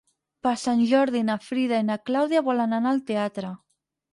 Per 0.45 0.53
Sant 0.61 0.79
Jordi 0.91 1.21
na 1.27 1.35
Frida 1.49 1.81
i 1.83 1.87
na 1.91 1.99
Clàudia 2.11 2.43
volen 2.51 2.77
anar 2.79 2.95
al 2.97 3.07
teatre. 3.13 3.53